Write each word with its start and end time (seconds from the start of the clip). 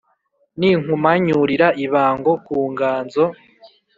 ninkumanyurira 0.59 1.67
ibango 1.85 2.31
ku 2.45 2.57
nganzo 2.71 3.23